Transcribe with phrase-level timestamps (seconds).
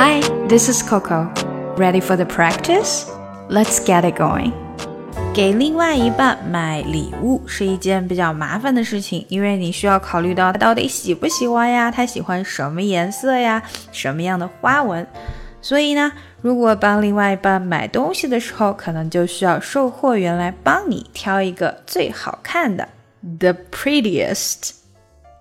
[0.00, 1.28] Hi, this is Coco.
[1.76, 3.10] Ready for the practice?
[3.48, 4.52] Let's get it going.
[5.34, 15.04] 给另外一半买礼物是一件比较麻烦的事情，因为你需要考虑到他到底喜不喜欢呀，他喜欢什么颜色呀，什么样的花纹。
[15.60, 16.12] 所以呢，
[16.42, 22.88] 如果帮另外一半买东西的时候，可能就需要售货员来帮你挑一个最好看的
[23.40, 24.74] ，the prettiest。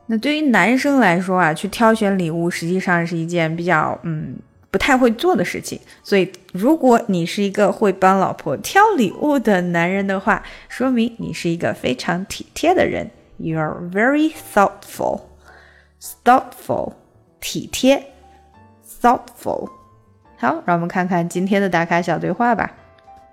[0.08, 4.36] 那对于男生来说啊，去挑选礼物实际上是一件比较嗯
[4.72, 5.80] 不太会做的事情。
[6.02, 13.10] 所以，如果你是一个会帮老婆挑礼物的男人的话，说明你是一个非常体贴的人。
[13.38, 15.22] You are very thoughtful.
[16.24, 16.94] Thoughtful，
[17.40, 18.08] 体贴
[19.02, 19.70] ，thoughtful。
[20.38, 22.72] 好，让我们看看今天的打卡小对话吧。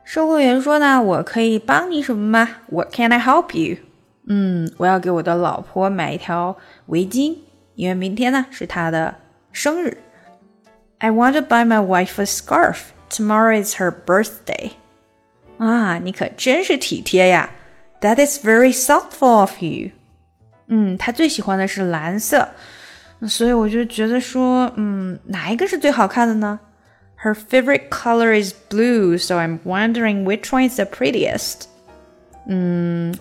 [0.02, 3.78] 售货员说呢：“我可以帮你什么吗？What can I help you？”
[4.27, 6.55] 嗯，我要给我的老婆买一条
[6.87, 7.35] 围巾，
[7.75, 9.15] 因为明天呢是她的
[9.51, 9.97] 生日。
[10.99, 12.91] I want to buy my wife a scarf.
[13.09, 14.71] Tomorrow is her birthday.
[15.57, 17.49] 啊，你可真是体贴呀！
[18.01, 19.91] That is very thoughtful of you.
[20.67, 22.49] 嗯，她最喜欢的是蓝色，
[23.27, 26.59] 所以我就觉得说，嗯，哪一个是最好看的呢？
[27.23, 31.63] Her favorite color is blue, so I'm wondering which one is the prettiest.
[32.47, 33.15] 嗯。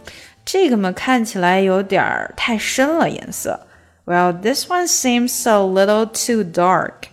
[0.45, 3.67] 这个嘛看起来有点儿太深了颜色。
[4.05, 7.09] Well, this one seems a little too dark.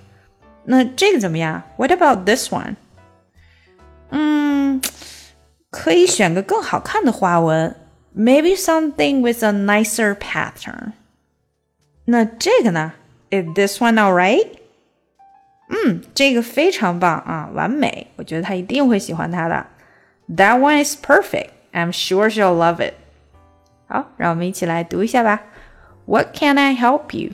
[0.63, 1.63] 那这个怎么样？
[1.77, 2.75] What about this one?
[4.09, 4.81] 嗯，
[5.69, 7.75] 可以选个更好看的花纹，
[8.15, 10.93] maybe something with a nicer pattern.
[12.05, 12.93] 那这个呢？
[13.31, 14.47] Is this one alright?
[15.67, 18.07] 嗯，这个非常棒啊，完美！
[18.15, 19.65] 我觉得他一定会喜欢它的。
[20.29, 21.49] That one is perfect.
[21.73, 22.93] I'm sure she'll love it.
[23.89, 25.41] 好，让我们一起来读一下吧。
[26.05, 27.33] What can I help you?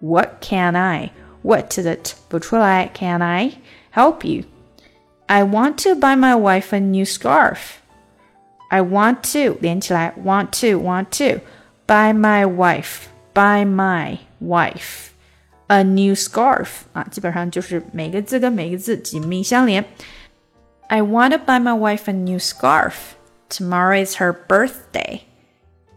[0.00, 1.10] What can I?
[1.42, 3.52] What 的 t 不出来，Can I
[3.94, 4.44] help you?
[5.26, 7.78] I want to buy my wife a new scarf.
[8.68, 11.40] I want to 连起来，want to want to
[11.86, 15.10] buy my wife buy my wife
[15.68, 19.84] a new scarf 啊，基本上就是每个字跟每个字紧密相连。
[20.88, 23.14] I want to buy my wife a new scarf.
[23.48, 25.20] Tomorrow is her birthday.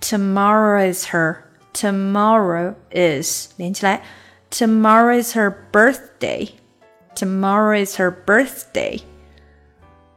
[0.03, 1.45] Tomorrow is her.
[1.73, 4.01] Tomorrow is 连起来。
[4.49, 6.49] Tomorrow is her birthday.
[7.15, 9.01] Tomorrow is her birthday.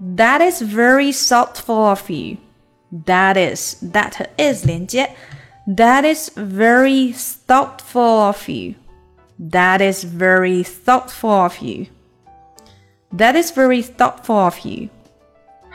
[0.00, 2.38] That is very thoughtful of you.
[3.06, 5.10] That is that is 连接。
[5.66, 8.74] That is very thoughtful of you.
[9.38, 11.86] That is very thoughtful of you.
[13.12, 14.88] That is very thoughtful of you.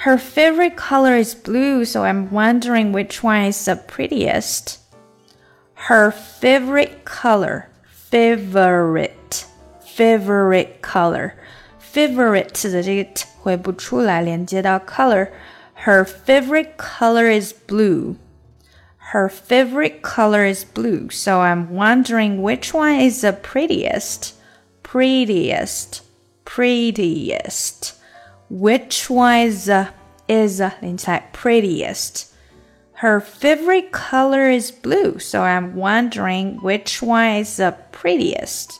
[0.01, 4.79] Her favorite color is blue, so I'm wondering which one is the prettiest.
[5.73, 9.45] Her favorite color, favorite,
[9.81, 11.33] favorite color,
[11.79, 18.17] favorite 的这个 t 会不出来，连接到 color。Her favorite color is blue.
[19.13, 24.33] Her favorite color is blue, so I'm wondering which one is the prettiest.
[24.83, 26.01] Prettiest,
[26.45, 27.93] prettiest.
[28.51, 29.91] Which one is uh,
[30.27, 30.71] is uh,
[31.33, 32.33] prettiest?
[32.93, 38.79] Her favorite color is blue, so I'm wondering which one is the prettiest.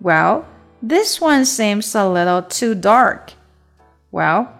[0.00, 0.44] Well,
[0.80, 3.32] this one seems a little too dark.
[4.12, 4.52] Well,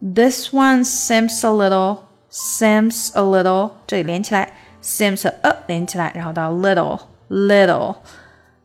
[0.00, 7.96] this one seems a little seems a little 这里连起来，seems 和 up 连起来，然后到 little little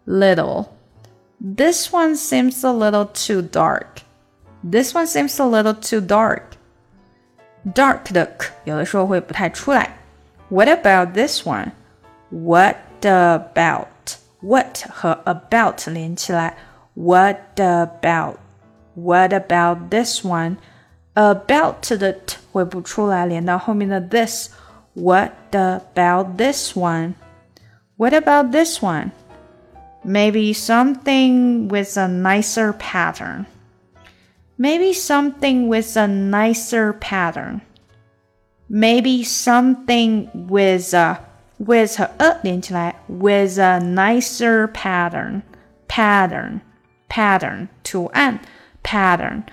[0.08, 0.68] little.
[1.42, 4.02] This one seems a little too dark.
[4.64, 6.44] This one seems a little too dark.
[7.74, 9.98] Dark 的 k 有的时候会不太出来。
[10.50, 11.72] What about this one?
[12.30, 13.88] What about?
[14.42, 16.56] What 和 about 连起来。
[16.94, 18.36] What about?
[18.96, 20.58] What about this one?
[21.14, 27.14] About 的 t 会不出来，连到后面的 this。What about this one?
[27.98, 29.12] What about this one?
[30.04, 33.46] Maybe something with a nicer pattern.
[34.58, 37.62] Maybe something with a nicer pattern.
[38.70, 41.20] Maybe something with a
[41.58, 45.42] with 和 a 连起来，with a nicer pattern
[45.88, 46.62] pattern
[47.10, 48.40] pattern 图案
[48.84, 49.44] pattern.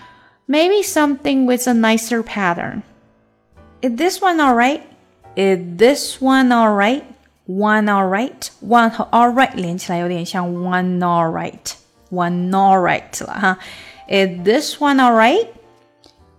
[0.49, 2.83] Maybe something with a nicer pattern.
[3.81, 4.83] Is this one alright?
[5.37, 7.05] Is this one alright?
[7.47, 8.51] One alright?
[8.61, 11.75] One 和 alright 连起来有点像 one alright.
[12.11, 13.59] One alright 了哈。
[14.11, 15.49] is this one alright?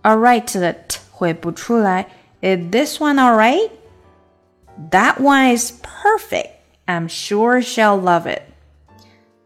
[0.02, 2.06] Alright 的 t 会不出来。
[2.40, 3.70] Is this one alright?
[4.90, 6.50] That one is perfect.
[6.86, 8.42] I'm sure she'll love it.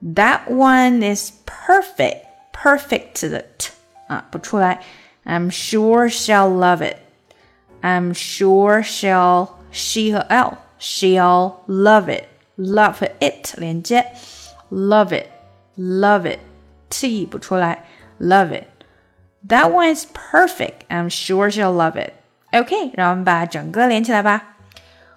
[0.02, 3.70] That one is perfect perfect perfect 的 t
[4.08, 4.80] 啊不出来。
[5.24, 6.96] I'm sure she'll love it.
[7.80, 12.24] I'm sure she'll she 和 l she'll love it
[12.56, 14.04] love it 连接
[14.70, 15.28] love it
[15.76, 16.40] love it
[16.90, 17.84] t 不出来
[18.18, 18.68] love it.
[19.44, 20.84] That one is perfect.
[20.90, 22.14] I'm sure she'll love it.
[22.52, 24.56] OK，让我们把整个连起来吧。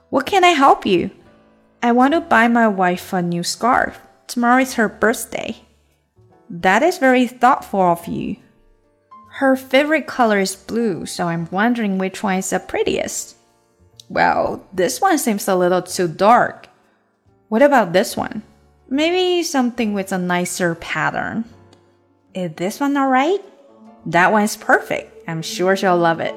[0.09, 1.09] What can I help you?
[1.81, 3.95] I want to buy my wife a new scarf.
[4.27, 5.57] Tomorrow is her birthday.
[6.49, 8.37] That is very thoughtful of you.
[9.39, 13.35] Her favorite color is blue, so I'm wondering which one is the prettiest.
[14.09, 16.69] Well, this one seems a little too dark.
[17.49, 18.43] What about this one?
[18.87, 21.45] Maybe something with a nicer pattern.
[22.33, 23.41] Is this one alright?
[24.11, 25.11] That one is perfect.
[25.27, 26.33] I'm sure she'll love it.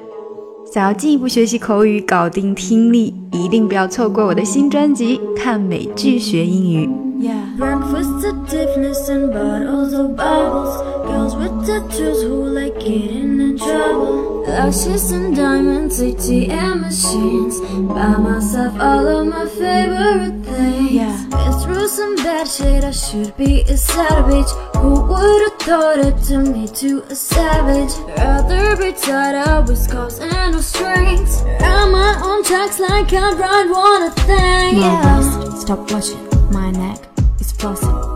[0.71, 6.87] 想要进一步学习口语，搞定听力，一定不要错过我的新专辑《看美剧学英语》。
[7.19, 7.57] Yeah.
[7.57, 10.81] Breakfast at Tiffany's and bottles of bubbles.
[11.05, 14.45] Girls with tattoos who like getting in trouble.
[14.47, 17.59] Lashes and diamonds, ATM machines.
[17.89, 20.42] Buy myself all of my favorite
[21.94, 24.50] some bad shit, I should be a savage.
[24.78, 27.94] Who would've thought it to me to a savage?
[28.18, 31.42] Rather be tied up with scars and no strings.
[31.60, 34.78] Run my own tracks like I ride one a thing.
[34.78, 35.54] Yeah.
[35.60, 36.98] stop watching my neck
[37.38, 38.13] is flossing my big deposits